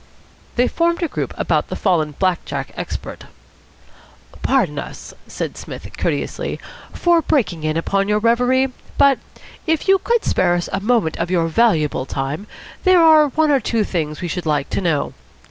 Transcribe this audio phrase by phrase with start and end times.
[0.55, 3.25] They formed a group about the fallen black jack expert.
[4.41, 6.59] "Pardon us," said Psmith courteously,
[6.91, 9.19] "for breaking in upon your reverie; but,
[9.67, 12.47] if you could spare us a moment of your valuable time,
[12.83, 15.13] there are one or two things which we should like to know."